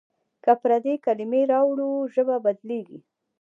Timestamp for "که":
0.43-0.51